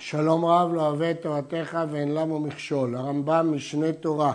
[0.00, 2.96] שלום רב לא אוהב את תורתך ואין למו מכשול.
[2.96, 4.32] הרמב"ם משנה תורה,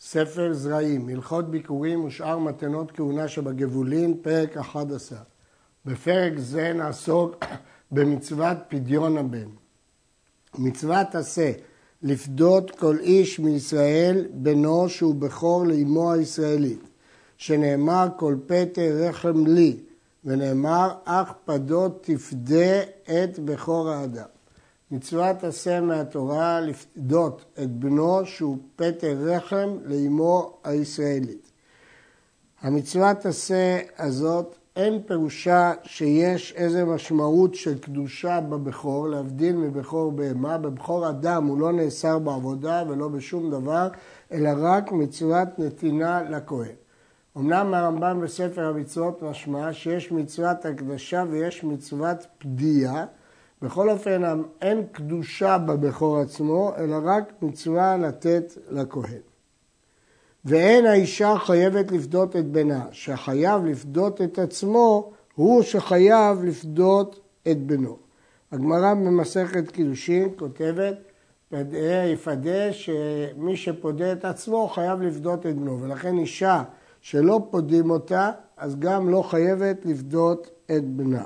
[0.00, 5.18] ספר זרעים, הלכות ביקורים ושאר מתנות כהונה שבגבולין, פרק 11.
[5.86, 7.44] בפרק זה נעסוק
[7.92, 9.48] במצוות פדיון הבן.
[10.58, 11.52] מצוות עשה
[12.02, 16.88] לפדות כל איש מישראל בנו שהוא בכור לאמו הישראלית,
[17.36, 19.76] שנאמר כל פטר רחם לי,
[20.24, 24.37] ונאמר אך פדות תפדה את בכור האדם.
[24.90, 31.50] מצוות עשה מהתורה לפדות את בנו שהוא פטר רחם לאמו הישראלית.
[32.62, 40.58] המצוות עשה הזאת אין פירושה שיש איזה משמעות של קדושה בבכור, להבדיל מבכור בהמה.
[40.58, 43.88] בבכור אדם הוא לא נאסר בעבודה ולא בשום דבר,
[44.32, 46.74] אלא רק מצוות נתינה לכהן.
[47.36, 53.04] אמנם הרמב"ם בספר המצוות משמע שיש מצוות הקדשה ויש מצוות פדיעה,
[53.62, 54.22] בכל אופן
[54.62, 59.20] אין קדושה בבכור עצמו, אלא רק מצווה לתת לכהן.
[60.44, 67.96] ואין האישה חייבת לפדות את בנה, שחייב לפדות את עצמו, הוא שחייב לפדות את בנו.
[68.52, 70.94] הגמרא במסכת קידושין כותבת,
[72.12, 76.62] יפדה שמי שפודה את עצמו חייב לפדות את בנו, ולכן אישה
[77.00, 81.24] שלא פודים אותה, אז גם לא חייבת לפדות את בנה.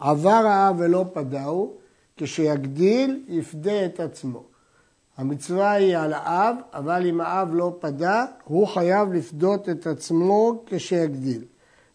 [0.00, 1.74] עבר האב ולא פדהו,
[2.16, 4.42] כשיגדיל יפדה את עצמו.
[5.16, 11.44] המצווה היא על האב, אבל אם האב לא פדה, הוא חייב לפדות את עצמו כשיגדיל.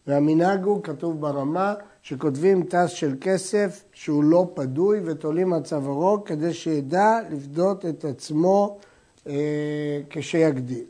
[0.07, 6.53] והמנהג הוא, כתוב ברמה, שכותבים טס של כסף שהוא לא פדוי ותולים על צווארו כדי
[6.53, 8.77] שידע לפדות את עצמו
[9.27, 10.83] אה, כשיגדיל.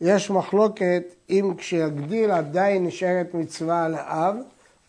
[0.00, 4.36] יש מחלוקת אם כשיגדיל עדיין נשארת מצווה על האב,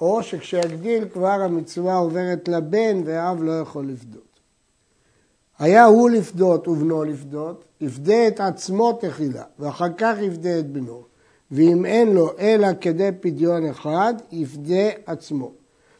[0.04, 4.40] או שכשיגדיל כבר המצווה עוברת לבן והאב לא יכול לפדות.
[5.60, 11.04] היה הוא לפדות ובנו לפדות, יפדה את עצמו תחילה, ואחר כך יפדה את בנו.
[11.52, 15.52] ואם אין לו אלא כדי פדיון אחד, יפדה עצמו.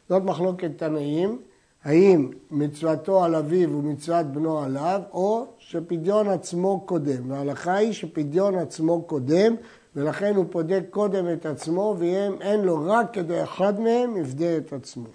[0.08, 1.38] זאת מחלוקת תנאים,
[1.84, 7.30] האם מצוותו על אביו ומצוות בנו עליו, או שפדיון עצמו קודם.
[7.30, 9.54] וההלכה היא שפדיון עצמו קודם,
[9.96, 14.72] ולכן הוא פודה קודם את עצמו, ואם אין לו רק כדי אחד מהם, יפדה את
[14.72, 15.08] עצמו.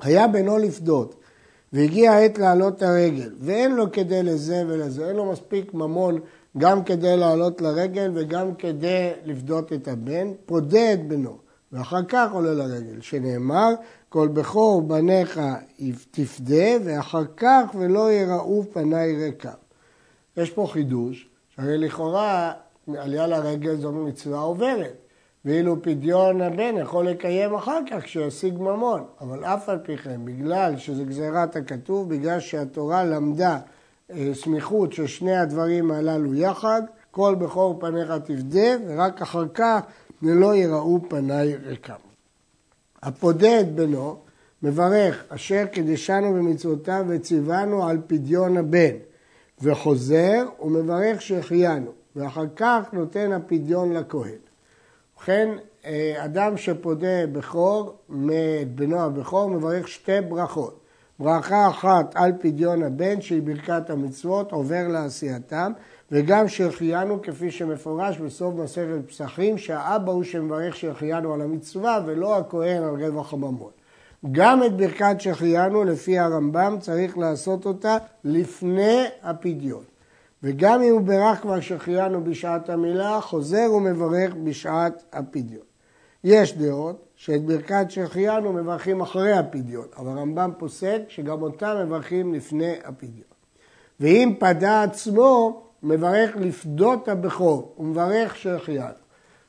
[0.00, 1.14] היה בינו לפדות,
[1.72, 6.20] והגיע העת לעלות לרגל, ואין לו כדי לזה ולזה, אין לו מספיק ממון
[6.58, 11.38] גם כדי לעלות לרגל וגם כדי לפדות את הבן, פודה את בנו,
[11.72, 13.68] ואחר כך עולה לרגל, שנאמר,
[14.08, 15.40] כל בכור בניך
[16.10, 19.50] תפדה, ואחר כך ולא יראו פניי ריקם.
[20.36, 22.52] יש פה חידוש, שהרי לכאורה
[22.98, 24.94] עלייה לרגל זו מצווה עוברת,
[25.44, 30.76] ואילו פדיון הבן יכול לקיים אחר כך כשישיג ממון, אבל אף על פי כן, בגלל
[30.76, 33.58] שזה גזירת הכתוב, בגלל שהתורה למדה
[34.10, 39.80] אה, סמיכות של שני הדברים הללו יחד, כל בכור פניך תפדה, ורק אחר כך
[40.22, 41.94] ולא יראו פניי ריקם.
[43.02, 44.16] הפודה את בנו
[44.62, 48.96] מברך אשר קידשנו במצוותיו וציוונו על פדיון הבן,
[49.62, 51.99] וחוזר ומברך שהחיינו.
[52.16, 54.38] ואחר כך נותן הפדיון לכהן.
[55.16, 55.48] ובכן,
[55.84, 57.94] אה, אדם שפודה בכור,
[58.62, 60.80] את בנו הבכור, מברך שתי ברכות.
[61.18, 65.72] ברכה אחת על פדיון הבן, שהיא ברכת המצוות, עובר לעשייתם,
[66.12, 72.82] וגם שהחיינו כפי שמפורש בסוף מסכת פסחים, שהאבא הוא שמברך שהחיינו על המצווה, ולא הכהן
[72.82, 73.70] על רווח הממון.
[74.32, 79.89] גם את ברכת שהחיינו, לפי הרמב"ם, צריך לעשות אותה לפני הפדיון.
[80.42, 85.64] וגם אם הוא בירך כבר שהחיינו בשעת המילה, חוזר ומברך בשעת הפדיון.
[86.24, 92.74] יש דעות שאת ברכת שהחיינו מברכים אחרי הפדיון, אבל הרמב"ם פוסק שגם אותה מברכים לפני
[92.84, 93.30] הפדיון.
[94.00, 99.00] ואם פדה עצמו, מברך לפדות הבכור, הוא מברך שהחיינו.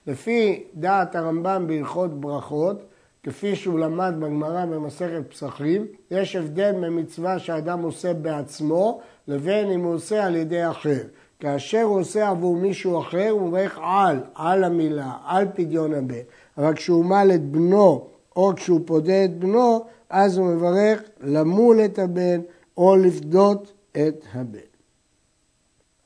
[0.07, 2.77] לפי דעת הרמב"ם בהלכות ברכות,
[3.23, 9.93] כפי שהוא למד בגמרא במסכת פסחים, יש הבדל ממצווה שאדם עושה בעצמו לבין אם הוא
[9.93, 11.03] עושה על ידי אחר.
[11.39, 16.21] כאשר הוא עושה עבור מישהו אחר, הוא מברך על, על המילה, על פדיון הבן.
[16.57, 21.99] אבל כשהוא מל את בנו, או כשהוא פודה את בנו, אז הוא מברך למול את
[21.99, 22.41] הבן,
[22.77, 24.59] או לפדות את הבן.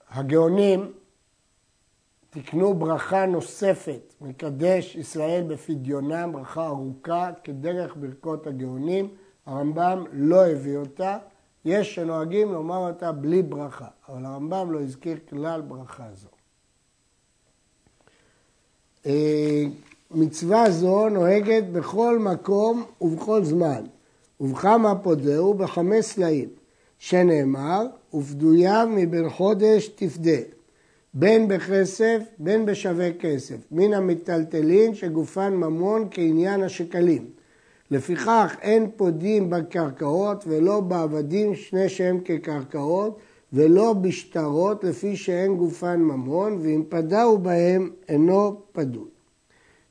[0.09, 0.91] הגאונים
[2.29, 9.07] תקנו ברכה נוספת, מקדש ישראל בפדיונם, ברכה ארוכה, כדרך ברכות הגאונים.
[9.45, 11.17] הרמב"ם לא הביא אותה,
[11.65, 16.27] יש שנוהגים לומר אותה בלי ברכה, אבל הרמב"ם לא הזכיר כלל ברכה זו.
[19.05, 19.63] אה,
[20.11, 23.83] מצווה זו נוהגת בכל מקום ובכל זמן,
[24.39, 26.49] ובכמה פודהו בחמש סלעים,
[26.99, 30.39] שנאמר, ופדויה מבין חודש תפדה,
[31.13, 37.25] בין בכסף, בין בשווה כסף, מן המיטלטלין שגופן ממון כעניין השקלים.
[37.91, 43.19] לפיכך אין פודים בקרקעות ולא בעבדים שני שהם כקרקעות
[43.53, 49.09] ולא בשטרות לפי שאין גופן ממון ואם פדהו בהם אינו פדוי.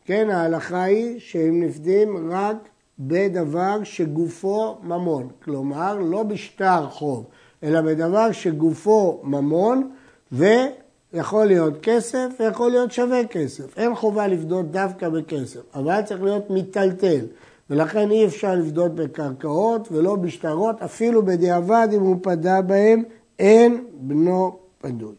[0.04, 2.56] כן, ההלכה היא שהם נפדים רק
[2.98, 7.26] בדבר שגופו ממון, כלומר לא בשטר חוב,
[7.62, 9.90] אלא בדבר שגופו ממון
[10.32, 13.78] ויכול להיות כסף ויכול להיות שווה כסף.
[13.78, 17.26] אין חובה לפדות דווקא בכסף, אבל צריך להיות מיטלטל.
[17.70, 23.02] ולכן אי אפשר לפדות בקרקעות ולא בשטרות, אפילו בדיעבד אם הוא פדה בהם,
[23.38, 25.14] אין בנו פדוי.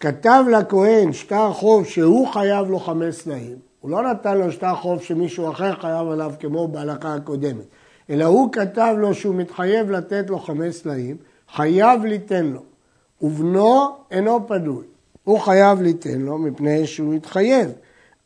[0.00, 5.02] כתב לכהן שטר חוב שהוא חייב לו חמש סלעים, הוא לא נתן לו שטר חוב
[5.02, 7.64] שמישהו אחר חייב עליו כמו בהלכה הקודמת,
[8.10, 11.16] אלא הוא כתב לו שהוא מתחייב לתת לו חמש סלעים,
[11.52, 12.60] חייב ליתן לו,
[13.22, 14.86] ובנו אינו פדוי.
[15.24, 17.70] הוא חייב ליתן לו מפני שהוא מתחייב,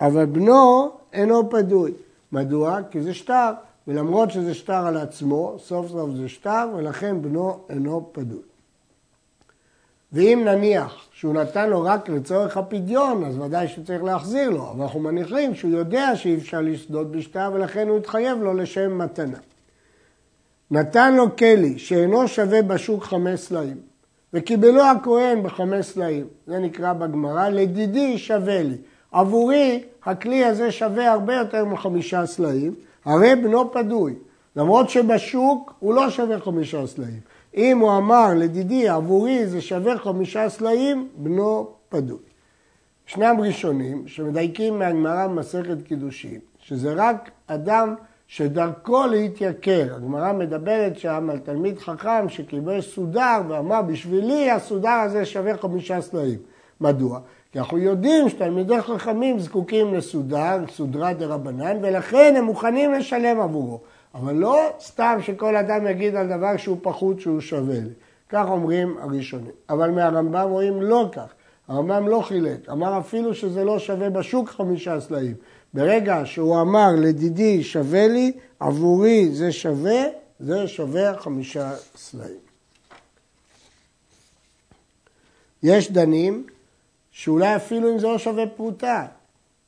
[0.00, 1.92] אבל בנו אינו פדוי.
[2.32, 2.78] מדוע?
[2.90, 3.50] כי זה שטר,
[3.88, 8.42] ולמרות שזה שטר על עצמו, סוף סוף זה שטר, ולכן בנו אינו פדוי.
[10.12, 15.00] ואם נניח שהוא נתן לו רק לצורך הפדיון, אז ודאי שצריך להחזיר לו, אבל אנחנו
[15.00, 19.38] מניחים שהוא יודע שאי אפשר לשדוד בשטר, ולכן הוא התחייב לו לשם מתנה.
[20.70, 23.76] נתן לו כלי שאינו שווה בשוק חמש סלעים,
[24.32, 28.76] וקיבלו הכהן בחמש סלעים, זה נקרא בגמרא, לדידי שווה לי.
[29.12, 32.74] עבורי הכלי הזה שווה הרבה יותר מחמישה סלעים,
[33.04, 34.14] הרי בנו פדוי.
[34.56, 37.20] למרות שבשוק הוא לא שווה חמישה סלעים.
[37.56, 42.18] אם הוא אמר לדידי עבורי זה שווה חמישה סלעים, בנו פדוי.
[43.08, 47.94] ישנם ראשונים שמדייקים מהגמרא במסכת קידושין, שזה רק אדם
[48.26, 49.94] שדרכו להתייקר.
[49.96, 56.38] הגמרא מדברת שם על תלמיד חכם שקיבל סודר ואמר בשבילי הסודר הזה שווה חמישה סלעים.
[56.80, 57.20] מדוע?
[57.52, 63.80] כי אנחנו יודעים שתלמידי חכמים זקוקים לסודר, סודרה דה רבנן, ולכן הם מוכנים לשלם עבורו.
[64.14, 67.90] אבל לא סתם שכל אדם יגיד על דבר שהוא פחות שהוא שווה לי.
[68.28, 69.50] כך אומרים הראשונים.
[69.70, 71.32] אבל מהרמב"ם רואים לא כך.
[71.68, 75.34] הרמב"ם לא חילק, אמר אפילו שזה לא שווה בשוק חמישה סלעים.
[75.74, 80.02] ברגע שהוא אמר לדידי שווה לי, עבורי זה שווה,
[80.40, 82.40] זה שווה חמישה סלעים.
[85.62, 86.46] יש דנים
[87.12, 89.06] שאולי אפילו אם זה לא שווה פרוטה,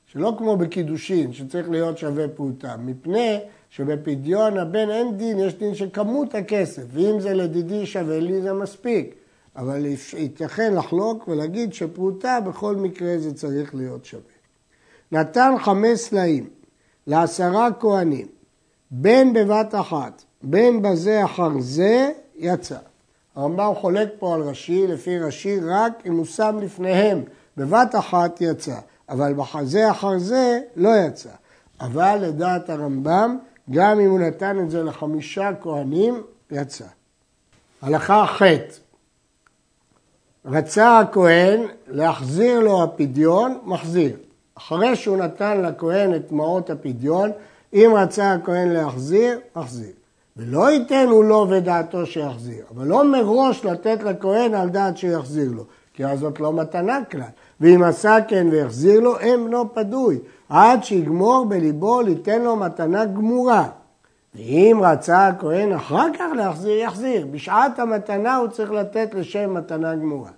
[0.07, 3.39] שלא כמו בקידושין, שצריך להיות שווה פרוטה, מפני
[3.71, 8.53] שבפדיון הבן אין דין, יש דין של כמות הכסף, ואם זה לדידי שווה לי זה
[8.53, 9.15] מספיק.
[9.57, 9.87] אבל
[10.17, 14.23] ייתכן לחלוק ולהגיד שפרוטה בכל מקרה זה צריך להיות שווה.
[15.13, 16.49] נתן חמש סלעים
[17.07, 18.27] לעשרה כהנים,
[18.91, 22.79] בין בבת אחת, בין בזה אחר זה, יצא.
[23.37, 27.23] הרמב"ם חולק פה על רש"י, לפי רש"י רק אם הוא שם לפניהם,
[27.57, 28.77] בבת אחת יצא,
[29.09, 31.31] אבל בחזה אחר זה לא יצא.
[31.81, 33.39] אבל לדעת הרמב"ם,
[33.71, 36.85] גם אם הוא נתן את זה לחמישה כהנים, יצא.
[37.83, 38.43] הלכה ח'
[40.47, 44.17] רצה הכהן להחזיר לו הפדיון, מחזיר.
[44.55, 47.31] אחרי שהוא נתן לכהן את מעות הפדיון,
[47.75, 49.93] אם רצה הכהן להחזיר, מחזיר.
[50.37, 55.65] ולא ייתן הוא לו ודעתו שיחזיר, אבל לא מראש לתת לכהן על דעת שיחזיר לו,
[55.95, 57.21] כי אז זאת לא מתנה כלל.
[57.61, 63.69] ואם עשה כן והחזיר לו, אין בנו פדוי, עד שיגמור בליבו ליתן לו מתנה גמורה.
[64.35, 67.27] ואם רצה הכהן אחר כך להחזיר, יחזיר.
[67.31, 70.31] בשעת המתנה הוא צריך לתת לשם מתנה גמורה.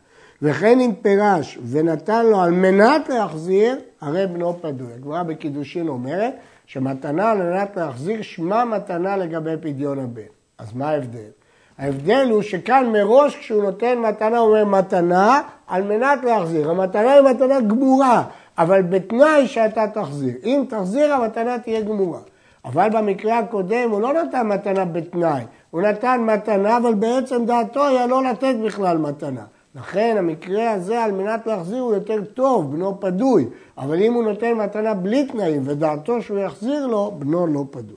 [0.42, 4.92] וכן אם פירש ונתן לו על מנת להחזיר, הרי בנו פדוי.
[4.94, 6.34] הגמרא בקידושין אומרת
[6.66, 10.22] שמתנה על מנת להחזיר שמה מתנה לגבי פדיון הבן.
[10.58, 11.30] אז מה ההבדל?
[11.78, 16.70] ההבדל הוא שכאן מראש כשהוא נותן מתנה הוא אומר מתנה על מנת להחזיר.
[16.70, 18.24] המתנה היא מתנה גמורה,
[18.58, 20.34] אבל בתנאי שאתה תחזיר.
[20.44, 22.20] אם תחזיר המתנה תהיה גמורה.
[22.66, 28.06] אבל במקרה הקודם הוא לא נתן מתנה בתנאי, הוא נתן מתנה אבל בעצם דעתו היה
[28.06, 29.42] לא לתת בכלל מתנה.
[29.76, 33.48] לכן המקרה הזה על מנת להחזיר הוא יותר טוב, בנו פדוי.
[33.78, 37.96] אבל אם הוא נותן מתנה בלי תנאים ודעתו שהוא יחזיר לו, בנו לא פדוי.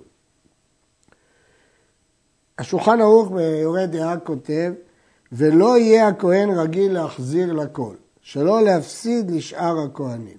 [2.58, 4.74] השולחן ערוך ביורה דעה כותב,
[5.32, 10.38] ולא יהיה הכהן רגיל להחזיר לכל, שלא להפסיד לשאר הכהנים.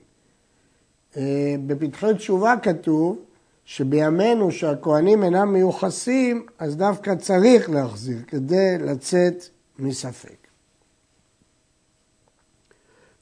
[1.17, 3.19] אה, בפתחי תשובה כתוב
[3.65, 9.45] שבימינו שהכהנים אינם מיוחסים, אז דווקא צריך להחזיר כדי לצאת
[9.79, 10.40] מספק.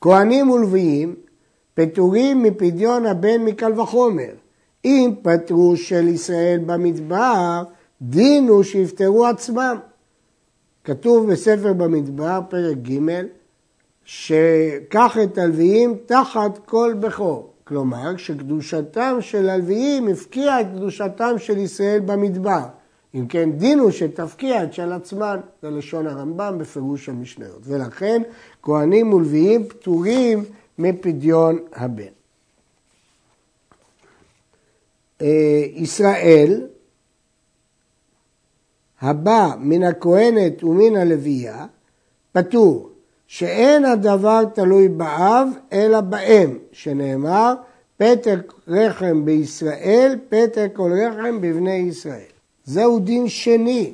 [0.01, 1.15] כהנים ולוויים
[1.75, 4.33] פטורים מפדיון הבן מקל וחומר,
[4.85, 7.63] אם פטרו של ישראל במדבר,
[8.03, 9.77] דין הוא שיפטרו עצמם.
[10.85, 13.23] כתוב בספר במדבר, פרק ג',
[14.05, 17.53] שקח את הלוויים תחת כל בכור.
[17.65, 22.63] כלומר, שקדושתם של הלוויים הפקיעה את קדושתם של ישראל במדבר.
[23.15, 27.61] אם כן, דין הוא שתפקיע את של עצמן, זה לשון הרמב"ם בפירוש המשניות.
[27.63, 28.23] ולכן,
[28.63, 30.45] כהנים ולוויים פטורים
[30.79, 32.05] מפדיון הבן.
[35.23, 36.67] אה, ישראל,
[39.01, 41.67] הבא מן הכהנת ומן הלוויה,
[42.33, 42.91] פטור,
[43.27, 47.55] שאין הדבר תלוי באב אלא באם, שנאמר
[47.97, 52.38] פתק רחם בישראל, פתק כל רחם בבני ישראל.
[52.69, 53.93] זהו דין שני,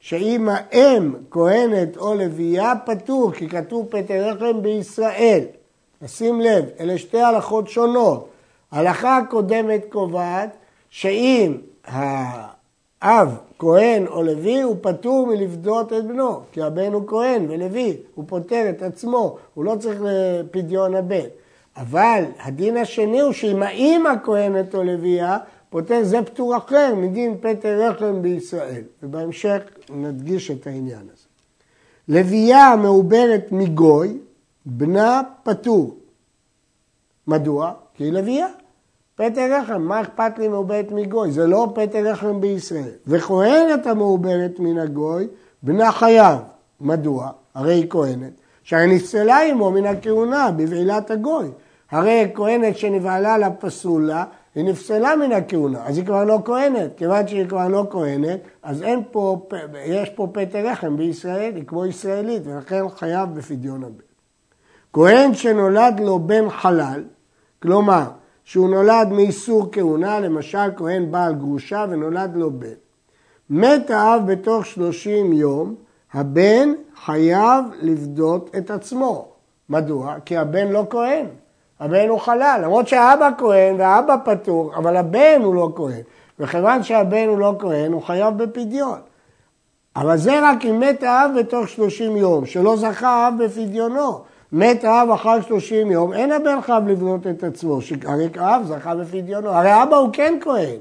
[0.00, 5.40] שאם האם כהנת או לוויה פטור, כי כתוב פתק רחם בישראל.
[6.06, 8.28] שים לב, אלה שתי הלכות שונות.
[8.72, 10.56] ההלכה הקודמת קובעת
[10.90, 11.56] שאם
[11.86, 18.24] האב כהן או לוי, הוא פטור מלפדות את בנו, כי הבן הוא כהן ולוי, הוא
[18.28, 21.26] פוטר את עצמו, הוא לא צריך לפדיון הבן.
[21.76, 25.38] אבל הדין השני הוא שאם האימא כהנת או לוויה,
[25.74, 28.82] פוטר זה פטור אחר מדין פטר רחם בישראל.
[29.02, 31.26] ובהמשך נדגיש את העניין הזה.
[32.08, 34.18] לוויה מעוברת מגוי,
[34.66, 35.96] בנה פטור.
[37.26, 37.72] מדוע?
[37.94, 38.46] כי היא לוויה.
[39.14, 41.32] פטר רחם, מה אכפת לי מעוברת מגוי?
[41.32, 42.90] זה לא פטר רחם בישראל.
[43.06, 45.26] וכהנת המעוברת מן הגוי,
[45.62, 46.38] בנה חייב.
[46.80, 47.30] מדוע?
[47.54, 51.46] הרי היא כהנת, שהרי נפסלה עמו מן הכהונה בבעילת הגוי.
[51.90, 56.90] הרי כהנת שנבעלה לה פסולה, היא נפסלה מן הכהונה, אז היא כבר לא כהנת.
[56.96, 59.48] כיוון שהיא כבר לא כהנת, אז אין פה,
[59.86, 64.04] יש פה פטר רחם בישראל, היא כמו ישראלית, ולכן חייב בפדיון הבן.
[64.92, 67.04] כהן שנולד לו בן חלל,
[67.62, 68.04] כלומר,
[68.44, 72.68] שהוא נולד מאיסור כהונה, למשל כהן בעל גרושה ונולד לו בן.
[73.50, 75.74] מת האב בתוך שלושים יום,
[76.12, 76.68] הבן
[77.04, 79.28] חייב לפדות את עצמו.
[79.68, 80.14] מדוע?
[80.24, 81.26] כי הבן לא כהן.
[81.80, 86.00] הבן הוא חלל, למרות שהאבא כהן והאבא פטור, אבל הבן הוא לא כהן.
[86.38, 88.98] וכיוון שהבן הוא לא כהן, הוא חייב בפדיון.
[89.96, 94.20] אבל זה רק אם מת האב בתוך שלושים יום, שלא זכה האב בפדיונו.
[94.52, 99.48] מת האב אחר שלושים יום, אין הבן חייב לבנות את עצמו, הרי האב זכה בפדיונו,
[99.48, 100.76] הרי אבא הוא כן כהן.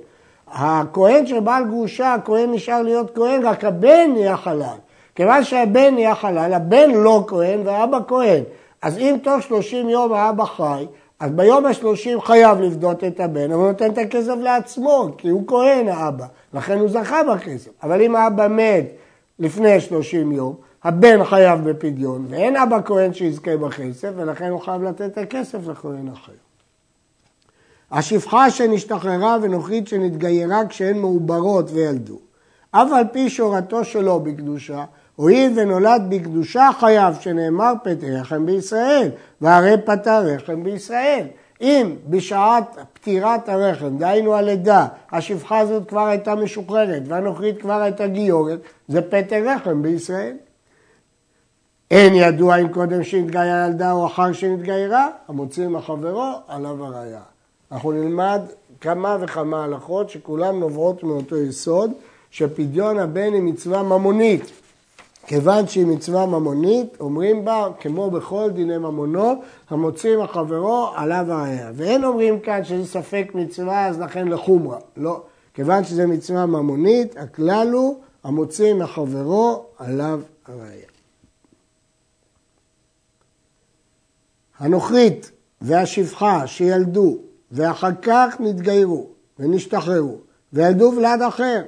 [0.51, 4.77] הכהן של בעל גרושה, הכהן נשאר להיות כהן, רק הבן נהיה חלל.
[5.15, 8.43] כיוון שהבן נהיה חלל, הבן לא כהן והאבא כהן.
[8.83, 10.85] אז אם תוך שלושים יום האבא חי,
[11.19, 15.47] אז ביום השלושים חייב לפדות את הבן, אבל הוא נותן את הכסף לעצמו, כי הוא
[15.47, 17.71] כהן האבא, לכן הוא זכה בכסף.
[17.83, 18.85] אבל אם האבא מת
[19.39, 25.01] לפני שלושים יום, הבן חייב בפדיון, ואין אבא כהן שיזכה בכסף, ולכן הוא חייב לתת
[25.01, 26.31] את הכסף לכהן אחר.
[27.91, 32.19] השפחה שנשתחררה ונוכרית שנתגיירה כשהן מעוברות וילדו.
[32.71, 34.83] אף על פי שורתו שלו בקדושה,
[35.15, 39.09] הואיל ונולד בקדושה חייב שנאמר פת רחם בישראל,
[39.41, 41.25] והרי פתר רחם בישראל.
[41.61, 48.59] אם בשעת פטירת הרחם, דהיינו הלידה, השפחה הזאת כבר הייתה משוחררת והנוכרית כבר הייתה גיורת,
[48.87, 50.35] זה פטר רחם בישראל.
[51.91, 57.21] אין ידוע אם קודם שהתגייר ילדה או אחר שהתגיירה, המוציא מחברו עליו הראייה.
[57.71, 58.41] אנחנו נלמד
[58.81, 61.91] כמה וכמה הלכות שכולן נובעות מאותו יסוד,
[62.31, 64.62] שפדיון הבן היא מצווה ממונית.
[65.25, 71.71] כיוון שהיא מצווה ממונית, אומרים בה, כמו בכל דיני ממונו, המוציא מחברו עליו הראייה.
[71.75, 74.79] ואין אומרים כאן שזה ספק מצווה, אז לכן לחומרה.
[74.97, 75.21] לא.
[75.53, 80.87] כיוון שזה מצווה ממונית, הכלל הוא המוציא מחברו עליו הראייה.
[84.59, 87.17] הנוכרית והשפחה שילדו
[87.51, 89.07] ואחר כך נתגיירו
[89.39, 90.17] ונשתחררו
[90.53, 91.61] וילדו ולד אחר,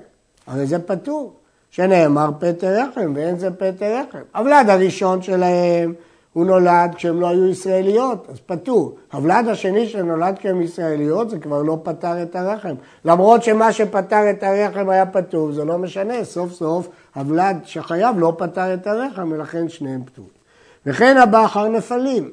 [0.48, 1.40] הרי זה פטור,
[1.76, 4.20] שנאמר פטר רחם ואין זה פטר רחם.
[4.36, 5.94] הוולד הראשון שלהם
[6.34, 8.96] הוא נולד כשהם לא היו ישראליות, אז פטור.
[9.14, 12.76] הוולד השני שנולד כשהם ישראליות זה כבר לא פטר את הרחם.
[13.06, 18.34] למרות שמה שפטר את הרחם היה פטור, זה לא משנה, סוף סוף הוולד שחייב לא
[18.38, 20.32] פטר את הרחם ולכן שניהם פטורים.
[20.86, 22.32] וכן הבא אחר נפלים,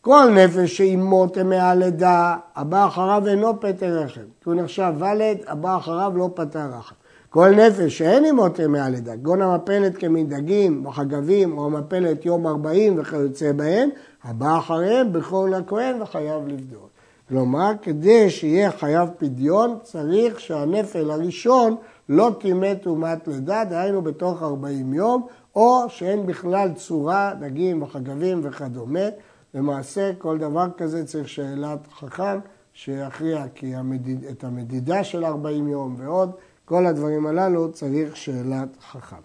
[0.00, 4.20] כל נפל שאימו טמאה לידה, הבא אחריו אינו פטר רחם.
[4.20, 6.99] כי הוא נחשב ולד, הבא אחריו לא פטר רחם.
[7.30, 13.52] כל נפש שאין עמו טמאה לידה, כגון המפלת כמנהגים, בחגבים, או המפלת יום ארבעים וכיוצא
[13.52, 13.90] בהן,
[14.24, 16.88] הבא אחריהם בכל הכהן וחייב לבדוק.
[17.28, 21.76] כלומר, כדי שיהיה חייב פדיון, צריך שהנפל הראשון
[22.08, 29.08] לא טימא טומאת לידה, דהיינו בתוך ארבעים יום, או שאין בכלל צורה, דגים וחגבים וכדומה.
[29.54, 32.38] למעשה כל דבר כזה צריך שאלת חכם,
[32.72, 36.30] שיכריע כי המדיד, את המדידה של 40 יום ועוד,
[36.70, 39.16] כל הדברים הללו צריך שאלת חכם.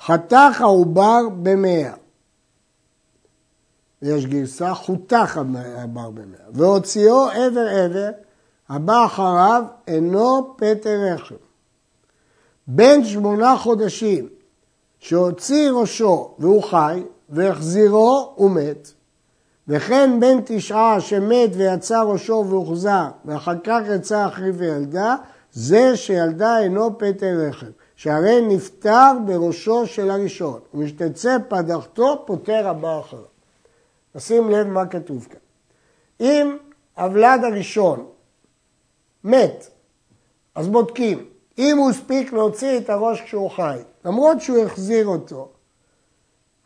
[0.00, 1.92] חתך העובר במאה.
[4.02, 6.46] יש גרסה חותך העובר במאה.
[6.52, 8.10] והוציאו עבר עבר,
[8.68, 11.34] הבא אחריו אינו פטר רחם.
[12.66, 14.28] בין שמונה חודשים
[14.98, 18.92] שהוציא ראשו והוא חי, והחזירו הוא מת,
[19.68, 25.16] וכן בן תשעה שמת ויצא ראשו והוחזר, ואחר כך יצא אחרי וילדה,
[25.52, 33.24] זה שילדה אינו פטר רחם, שהרי נפטר בראשו של הראשון, ומשתצא פדחתו פוטר הבא אחריו.
[34.14, 35.38] נשים לב מה כתוב כאן.
[36.20, 36.56] אם
[36.96, 38.06] הוולד הראשון
[39.24, 39.70] מת,
[40.54, 41.26] אז בודקים.
[41.58, 45.48] אם הוא הספיק להוציא את הראש כשהוא חי, למרות שהוא החזיר אותו,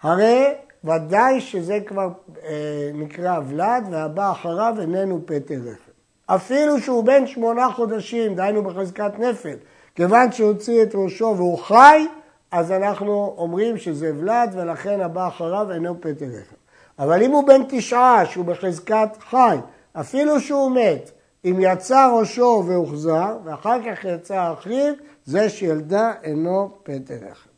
[0.02, 2.08] הרי ודאי שזה כבר
[2.44, 5.92] אה, נקרא ולד, והבא אחריו איננו פטר רחם.
[6.26, 9.56] אפילו שהוא בן שמונה חודשים, דהיינו בחזקת נפל,
[9.94, 12.06] כיוון שהוציא את ראשו והוא חי,
[12.50, 16.56] אז אנחנו אומרים שזה ולד, ולכן הבא אחריו אינו פטר רחם.
[16.99, 19.56] אבל אם הוא בן תשעה, שהוא בחזקת חי,
[19.92, 21.11] אפילו שהוא מת,
[21.44, 24.94] אם יצא ראשו והוחזר, ואחר כך יצא אחיו,
[25.25, 27.50] זה שילדה אינו פטר רחם.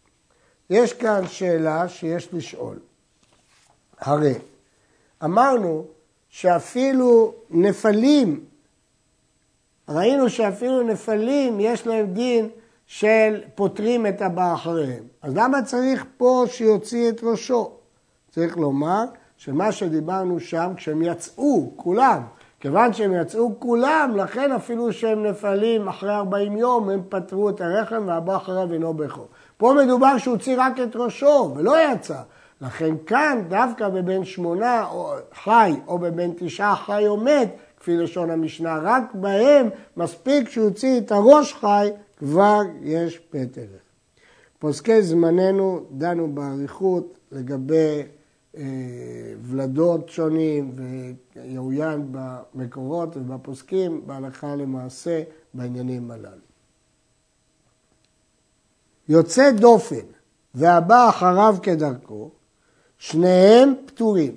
[0.71, 2.79] יש כאן שאלה שיש לשאול.
[4.01, 4.35] הרי
[5.25, 5.85] אמרנו
[6.29, 8.45] שאפילו נפלים,
[9.89, 12.49] ראינו שאפילו נפלים יש להם דין
[12.87, 15.05] של פותרים את הבא אחריהם.
[15.23, 17.71] אז למה צריך פה שיוציא את ראשו?
[18.31, 19.05] צריך לומר
[19.37, 22.23] שמה שדיברנו שם, כשהם יצאו, כולם,
[22.61, 28.05] כיוון שהם יצאו כולם, לכן אפילו שהם נפלים אחרי 40 יום, הם פתרו את הרחם
[28.07, 29.29] והבא אחריו אינו בכור.
[29.57, 32.23] פה מדובר שהוא הוציא רק את ראשו ולא יצא.
[32.61, 34.89] לכן כאן, דווקא בבן שמונה
[35.45, 40.99] חי, או בבן תשעה חי או מת, כפי לשון המשנה, רק בהם מספיק שהוא הוציא
[41.01, 43.67] את הראש חי, כבר יש פטר.
[44.59, 48.03] פוסקי זמננו דנו באריכות לגבי
[48.57, 48.63] אה,
[49.43, 50.75] ולדות שונים
[51.35, 55.23] ויעוין במקורות ובפוסקים בהלכה למעשה
[55.55, 56.51] בעניינים הללו.
[59.09, 60.07] יוצא דופן
[60.55, 62.31] והבא אחריו כדרכו,
[63.01, 64.35] שניהם פטורים.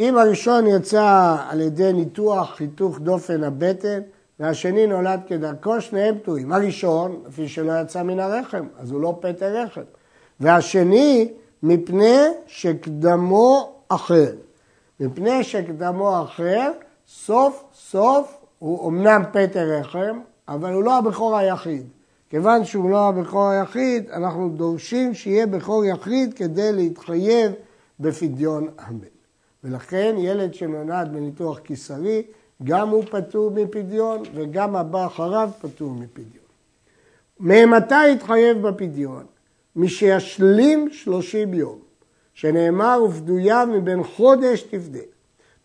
[0.00, 4.00] אם הראשון יצא על ידי ניתוח חיתוך דופן הבטן
[4.40, 6.52] והשני נולד כדרכו, שניהם פטורים.
[6.52, 9.80] הראשון, לפי שלא יצא מן הרחם, אז הוא לא פטר רחם.
[10.40, 14.32] והשני, מפני שקדמו אחר.
[15.00, 16.72] מפני שקדמו אחר,
[17.08, 21.86] סוף סוף הוא אמנם פטר רחם, אבל הוא לא הבכור היחיד.
[22.34, 27.52] כיוון שהוא לא הבכור היחיד, אנחנו דורשים שיהיה בכור יחיד כדי להתחייב
[28.00, 29.06] בפדיון הבן.
[29.64, 32.22] ולכן ילד שנולד בניתוח קיסרי,
[32.64, 36.44] גם הוא פטור מפדיון וגם הבא אחריו פטור מפדיון.
[37.40, 39.24] ממתי יתחייב בפדיון?
[39.76, 41.78] מי שישלים שלושים יום,
[42.34, 45.04] שנאמר ופדויה מבין חודש תפדה.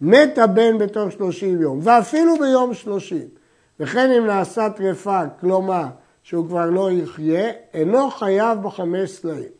[0.02, 3.28] מת הבן בתוך שלושים יום, ואפילו ביום שלושים.
[3.80, 5.86] וכן אם נעשה טרפה, כלומר
[6.30, 9.52] שהוא כבר לא יחיה, אינו חייב בחמש סלעים.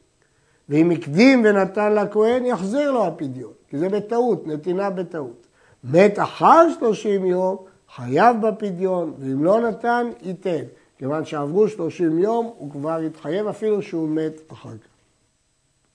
[0.70, 5.48] ואם הקדים ונתן לכהן, יחזיר לו הפדיון, כי זה בטעות, נתינה בטעות.
[5.84, 7.58] מת אחר שלושים יום,
[7.96, 10.64] חייב בפדיון, ואם לא נתן, ייתן.
[10.98, 14.90] כיוון שעברו שלושים יום, הוא כבר יתחייב אפילו שהוא מת אחר כך.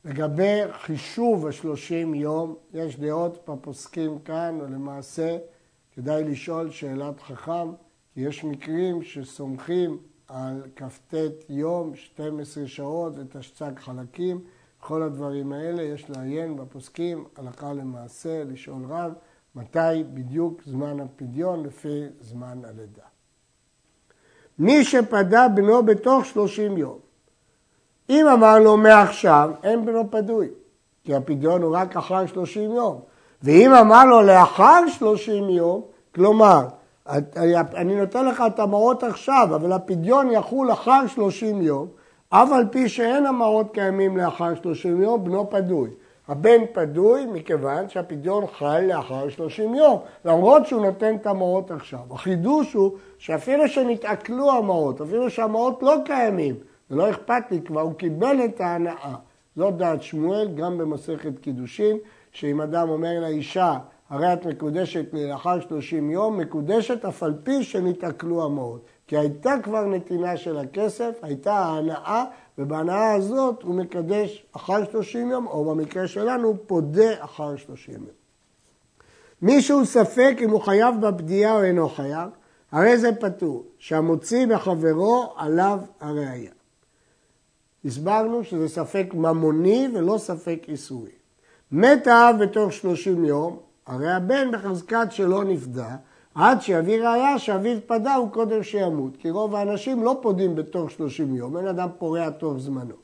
[0.05, 5.37] לגבי חישוב השלושים יום, יש דעות בפוסקים כאן, ולמעשה
[5.97, 7.69] כדאי לשאול שאלת חכם,
[8.15, 11.15] כי יש מקרים שסומכים על כ"ט
[11.49, 14.41] יום, 12 שעות ותשצ"ג חלקים.
[14.81, 19.13] כל הדברים האלה יש לעיין בפוסקים, הלכה למעשה, לשאול רב,
[19.55, 23.03] מתי בדיוק זמן הפדיון לפי זמן הלידה.
[24.59, 26.99] מי שפדה בנו בתוך 30 יום,
[28.11, 30.49] אם אמר לו מעכשיו, אין בנו פדוי,
[31.05, 33.01] כי הפדיון הוא רק אחר 30 יום.
[33.43, 35.83] ואם אמר לו לאחר 30 יום,
[36.15, 36.67] כלומר,
[37.09, 41.89] אני נותן לך את המעות עכשיו, אבל הפדיון יחול אחר 30 יום,
[42.29, 45.91] אף על פי שאין המעות קיימים לאחר 30 יום, בנו פדוי.
[46.29, 52.01] הבן פדוי מכיוון שהפדיון חל לאחר 30 יום, למרות שהוא נותן את המעות עכשיו.
[52.11, 56.55] החידוש הוא שאפילו שנתעכלו המעות, אפילו שהמעות לא קיימים,
[56.91, 59.15] זה לא אכפת לי, כבר הוא קיבל את ההנאה.
[59.57, 61.97] זאת דעת שמואל, גם במסכת קידושין,
[62.33, 63.77] שאם אדם אומר לאישה,
[64.15, 68.85] הרי את מקודשת לי לאחר 30 יום, מקודשת אף על פי שנתעכלו המעות.
[69.07, 72.25] כי הייתה כבר נתינה של הכסף, הייתה ההנאה,
[72.59, 78.05] ובהנאה הזאת הוא מקדש אחר 30 יום, או במקרה שלנו, פודה אחר 30 יום.
[79.43, 82.31] מישהו ספק אם הוא חייב בפדיעה או אינו חייב,
[82.73, 86.53] הרי זה פטור, שהמוציא מחברו עליו הראייה.
[87.85, 91.11] הסברנו שזה ספק ממוני ולא ספק איסורי.
[91.73, 95.97] מת האב בתוך שלושים יום, הרי הבן בחזקת שלא נפדה,
[96.35, 101.37] עד שיביא ראיה שאביו פדה הוא קודם שימות, כי רוב האנשים לא פודים בתוך שלושים
[101.37, 102.95] יום, אין אדם פורע תוך זמנו.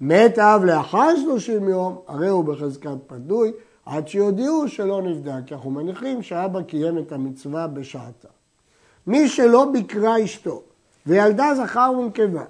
[0.00, 3.52] מת האב לאחר שלושים יום, הרי הוא בחזקת פדוי,
[3.86, 8.28] עד שיודיעו שלא נפדה, כי אנחנו מניחים שאבא קיים את המצווה בשעתה.
[9.06, 10.62] מי שלא ביקרה אשתו,
[11.06, 12.44] וילדה זכר ונקבה,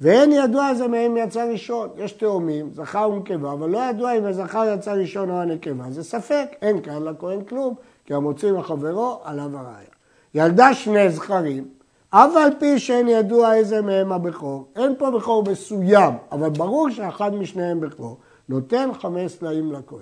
[0.00, 1.88] ואין ידוע זה מהם יצא ראשון.
[1.96, 5.84] יש תאומים, זכר ונקבה, אבל לא ידוע אם הזכר יצא ראשון או הנקבה.
[5.90, 9.88] זה ספק, אין כאן לכהן כלום, כי המוציא מחברו עליו הראיה.
[10.34, 11.68] ילדה שני זכרים,
[12.10, 17.34] אף על פי שאין ידוע איזה מהם הבכור, אין פה בכור מסוים, אבל ברור שאחד
[17.34, 18.16] משניהם בכור,
[18.48, 19.98] נותן חמש סלעים לכהן.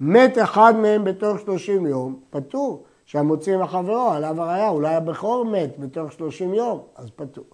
[0.00, 6.12] מת אחד מהם בתוך שלושים יום, פטור, שהמוציא מחברו עליו הראיה, אולי הבכור מת בתוך
[6.12, 7.44] שלושים יום, אז פטור.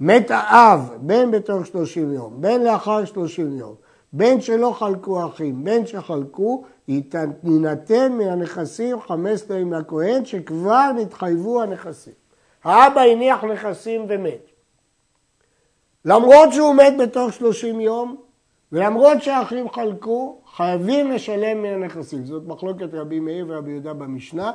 [0.00, 3.74] מת האב, בין בתוך שלושים יום, בין לאחר שלושים יום,
[4.12, 6.64] בין שלא חלקו אחים, בין שחלקו,
[7.44, 12.12] יינתן מהנכסים חמש תאים לכהן שכבר נתחייבו הנכסים.
[12.64, 14.50] האבא הניח נכסים ומת.
[16.04, 18.16] למרות שהוא מת בתוך שלושים יום,
[18.72, 22.24] ולמרות שהאחים חלקו, חייבים לשלם מהנכסים.
[22.24, 24.52] זאת מחלוקת רבי מאיר ורבי יהודה במשנה,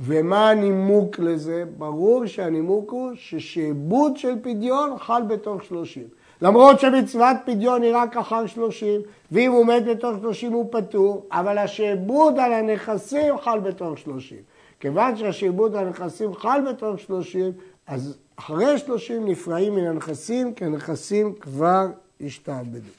[0.00, 1.64] ומה הנימוק לזה?
[1.78, 6.08] ברור שהנימוק הוא ששעבוד של פדיון חל בתוך שלושים.
[6.42, 9.00] למרות שמצוות פדיון היא רק אחר שלושים,
[9.32, 14.42] ואם הוא מת בתוך שלושים הוא פטור, אבל השעבוד על הנכסים חל בתוך שלושים.
[14.80, 17.52] כיוון שהשעבוד על הנכסים חל בתוך שלושים,
[17.86, 21.86] אז אחרי שלושים נפרעים מן הנכסים, כי הנכסים כבר
[22.20, 22.90] השתעבדו.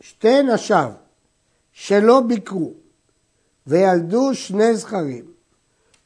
[0.00, 0.90] שתי נשיו
[1.74, 2.72] שלא ביקרו
[3.66, 5.24] וילדו שני זכרים,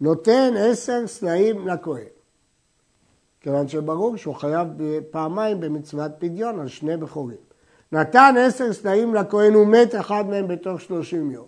[0.01, 2.05] נותן עשר סלעים לכהן.
[3.41, 4.69] כיוון שברור שהוא חייב
[5.11, 7.37] פעמיים במצוות פדיון על שני בכורים.
[7.93, 11.47] נתן עשר סלעים לכהן ומת אחד מהם בתוך שלושים יום.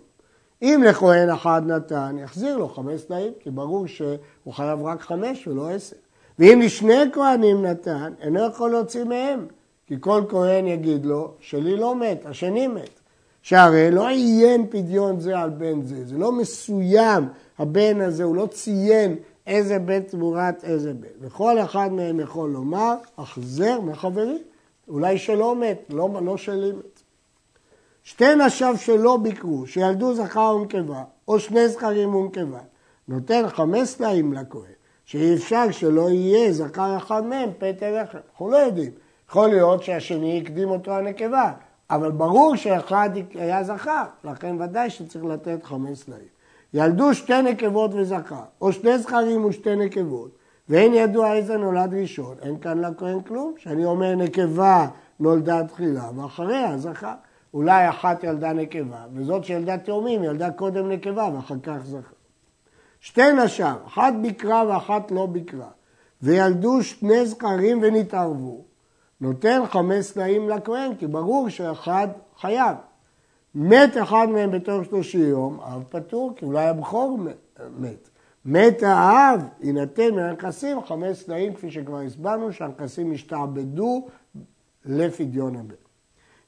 [0.61, 5.69] אם לכהן אחד נתן, יחזיר לו חמש סלעים, כי ברור שהוא חייב רק חמש ולא
[5.69, 5.95] עשר.
[6.39, 9.47] ואם לשני כהנים נתן, אינו יכול להוציא מהם,
[9.87, 13.00] כי כל כהן יגיד לו, שלי לא מת, השני מת.
[13.41, 17.27] שהרי לא עיין פדיון זה על בן זה, זה לא מסוים,
[17.59, 19.15] הבן הזה, הוא לא ציין
[19.47, 21.07] איזה בן תמורת איזה בן.
[21.21, 24.37] וכל אחד מהם יכול לומר, החזר מחברי,
[24.87, 27.01] אולי שלא מת, לא, לא שלי מת.
[28.03, 32.59] שתי נשיו שלא ביקרו, שילדו זכר ונקבה, או שני זכרים ונקבה,
[33.07, 34.61] נותן חמש סלעים לכהן,
[35.05, 38.17] שאי אפשר שלא יהיה זכר אחד מהם פטר לחם.
[38.31, 38.91] אנחנו לא יודעים.
[39.29, 41.51] יכול להיות שהשני הקדים אותו הנקבה,
[41.91, 46.27] אבל ברור שאחד היה זכר, לכן ודאי שצריך לתת חמש סלעים.
[46.73, 50.31] ילדו שתי נקבות וזכר, או שני זכרים ושתי נקבות,
[50.69, 54.87] ואין ידוע איזה נולד ראשון, אין כאן לכהן כלום, שאני אומר נקבה
[55.19, 57.13] נולדה תחילה, ואחריה זכר.
[57.53, 62.15] אולי אחת ילדה נקבה, וזאת שילדה תאומים ילדה קודם נקבה ואחר כך זכר.
[62.99, 65.67] שתי נשם, אחת ביקרה ואחת לא ביקרה,
[66.21, 68.61] וילדו שני זכרים ונתערבו,
[69.21, 72.07] נותן חמש תנאים לכהן, כי ברור שאחד
[72.39, 72.77] חייב.
[73.55, 77.17] מת אחד מהם בתוך שלושים יום, אב פטור, כי אולי הבכור
[77.77, 78.09] מת.
[78.45, 84.07] מת האב, יינתן מהנכסים חמש תנאים, כפי שכבר הסברנו, שהנכסים ישתעבדו
[84.85, 85.75] לפדיון הבן.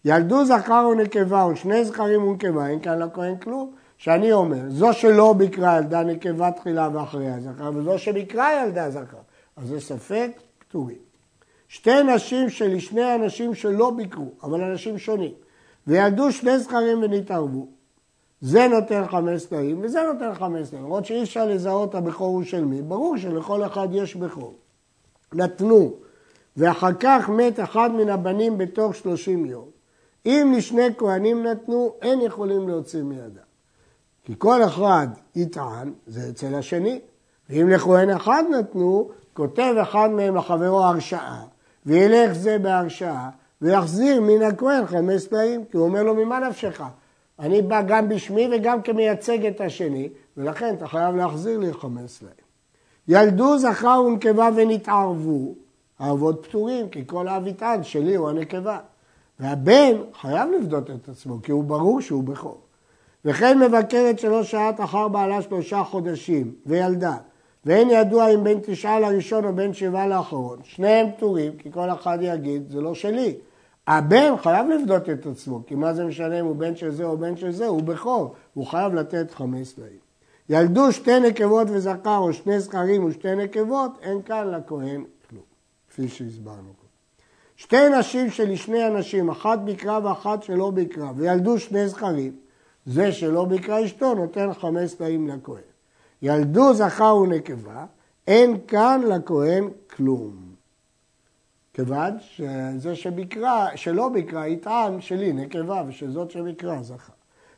[0.06, 3.72] ילדו זכר או נקבה, או שני זכרים ונקבה, אין כאן לכהן כלום.
[3.98, 9.18] שאני אומר, זו שלא ביקרה ילדה נקבה תחילה ואחריה זכר, וזו שביקרה ילדה זכר,
[9.56, 11.03] אז זה ספק פטורים.
[11.74, 15.32] שתי נשים שלשני אנשים שלא ביקרו, אבל אנשים שונים,
[15.88, 17.68] וילדו שני זכרים ונתערבו.
[18.42, 20.84] זה נותן חמש תאים וזה נותן חמש תאים.
[20.84, 24.54] למרות שאי אפשר לזהות הבכור הוא של מי, ברור שלכל אחד יש בכור.
[25.34, 25.94] נתנו,
[26.58, 29.66] ואחר כך מת אחד מן הבנים בתוך שלושים יום.
[30.26, 33.42] אם לשני כהנים נתנו, אין יכולים להוציא מידה.
[34.24, 37.00] כי כל אחד יטען, זה אצל השני.
[37.50, 41.44] ואם לכהן אחד נתנו, כותב אחד מהם לחברו הרשעה,
[41.86, 43.30] וילך זה בהרשעה,
[43.62, 46.84] ויחזיר מן הכהן חמש תנאים, כי הוא אומר לו, ממה נפשך?
[47.40, 52.34] אני בא גם בשמי וגם כמייצג את השני, ולכן אתה חייב להחזיר לי חמש תנאים.
[53.08, 55.56] ילדו זכר ונקבה ונתערבו,
[56.00, 58.80] האבות פטורים, כי כל אב יטען שלי הוא הנקבה.
[59.40, 59.92] והבן
[60.22, 62.62] חייב לבדות את עצמו, כי הוא ברור שהוא בכור.
[63.26, 67.18] וכן מבקרת שלא שעת אחר בעלה שלושה חודשים, וילדה,
[67.66, 70.60] ואין ידוע אם בין תשעה לראשון או בין שבעה לאחרון.
[70.64, 73.36] שניהם פטורים, כי כל אחד יגיד, זה לא שלי.
[73.88, 77.18] הבן חייב לפדות את עצמו, כי מה זה משנה אם הוא בן של זה או
[77.18, 80.04] בן של זה, הוא בכור, הוא חייב לתת חמש סלעים.
[80.50, 85.44] ילדו שתי נקבות וזכר או שני זכרים ושתי נקבות, אין כאן לכהן כלום,
[85.90, 86.74] כפי שהסברנו.
[87.56, 92.36] שתי נשים שלשני אנשים, אחת בקרה ואחת שלא בקרה, וילדו שני זכרים,
[92.86, 95.73] זה שלא בקרה אשתו נותן חמש סלעים לכהן.
[96.24, 97.86] ילדו זכר ונקבה,
[98.28, 100.36] אין כאן לכהן כלום.
[101.74, 107.14] כיוון שזה שבקרה, שלא בקרה יטען שלי נקבה ושזאת שבקרה זכר.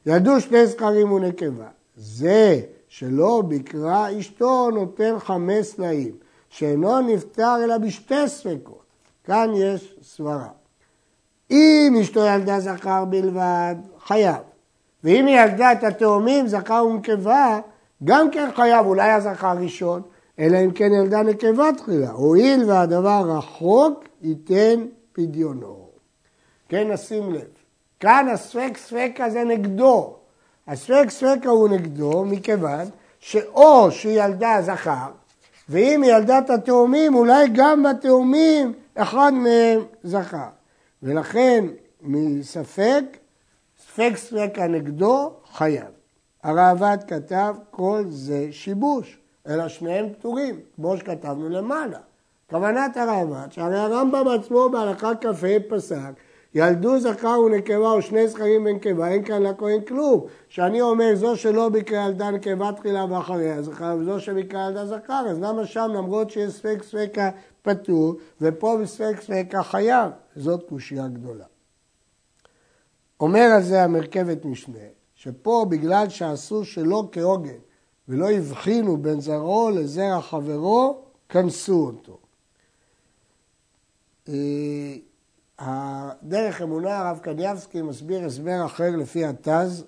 [0.05, 6.15] ילדו שני זכרים ונקבה, זה שלא בקרה אשתו נותן חמש סלעים,
[6.49, 8.83] שאינו נפטר אלא בשתי ספקות.
[9.23, 10.49] כאן יש סברה.
[11.51, 14.41] אם אשתו ילדה זכר בלבד, חייב.
[15.03, 17.59] ואם היא ילדה את התאומים, זכר ונקבה,
[18.03, 20.01] גם כן חייב, אולי הזכר ראשון,
[20.39, 22.11] אלא אם כן ילדה נקבה תחילה.
[22.11, 25.89] הואיל והדבר רחוק, ייתן פדיונו.
[26.69, 27.47] כן, נשים לב.
[27.99, 30.15] כאן הספק ספק הזה נגדו.
[30.67, 32.85] הספק ספקה הוא נגדו מכיוון
[33.19, 35.11] שאו שהיא ילדה זכר,
[35.69, 40.47] ואם היא ילדה את התאומים, אולי גם בתאומים אחד מהם זכר.
[41.03, 41.65] ולכן
[42.01, 43.03] מספק,
[43.87, 45.94] ספק ספקה נגדו חייב.
[46.45, 51.99] הראב"ד כתב כל זה שיבוש, אלא שניהם פטורים, כמו שכתבנו למעלה.
[52.49, 55.29] כוונת הראב"ד, שהרי הרמב"ם עצמו בהלכה כ"ה
[55.69, 56.13] פסק
[56.55, 60.25] ילדו זכר ונקבה או שני זכרים ונקבה, אין כאן לכהן כלום.
[60.49, 65.41] שאני אומר זו שלא בקרה ילדה נקבה תחילה ואחריה זכר, וזו שבקרה ילדה זכר, אז
[65.41, 67.29] למה שם למרות שיש ספק ספקה
[67.61, 70.11] פטור, ופה בספק ספקה חייב?
[70.35, 71.45] זאת קושייה גדולה.
[73.19, 74.94] אומר על זה המרכבת משנה,
[75.25, 77.57] שפה בגלל שעשו שלא כהוגן
[78.07, 82.17] ולא הבחינו בין זרעו לזרע חברו, כנסו אותו.
[84.29, 84.95] אה,
[85.59, 89.85] הדרך אמונה הרב קניאבסקי מסביר הסבר אחר לפי התז,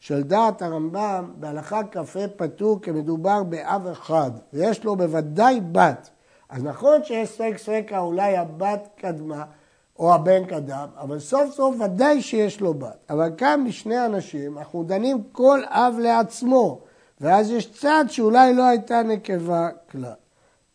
[0.00, 6.10] של דעת הרמב"ם בהלכה כ"ה פטור כמדובר באב אחד, ויש לו בוודאי בת.
[6.48, 9.44] אז נכון שיש ספק ספקה, אולי הבת קדמה
[9.98, 12.96] או הבן קדם, אבל סוף סוף ודאי שיש לו בת.
[13.10, 16.80] אבל כאן בשני אנשים אנחנו דנים כל אב לעצמו,
[17.20, 20.12] ואז יש צד שאולי לא הייתה נקבה כלל.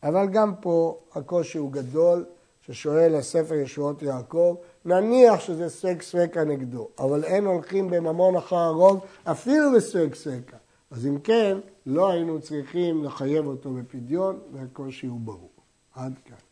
[0.03, 2.25] אבל גם פה הקושי הוא גדול.
[2.65, 4.55] ששואל הספר ישועות יעקב,
[4.86, 10.57] נניח שזה ספק ספקה נגדו, אבל אין הולכים בממון אחר הרוב אפילו בספק ספקה.
[10.91, 15.49] אז אם כן, לא היינו צריכים לחייב אותו בפדיון, והקושי הוא ברור.
[15.95, 16.50] עד כאן.